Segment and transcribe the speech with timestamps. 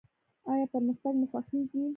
[0.51, 1.83] ایا پرمختګ مو خوښیږي؟